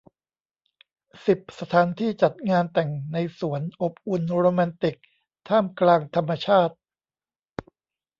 [1.25, 4.97] สิบ สถานที่จัดงานแต่งในสวน อบอุ่น โรแมนติก
[5.47, 6.75] ท่ามกลางธรรมชาติ